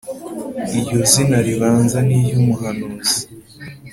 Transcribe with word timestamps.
iryo 0.77 0.99
zina 1.11 1.37
ribanza 1.45 1.97
ni 2.07 2.13
iry’umuhanuzi 2.19 3.19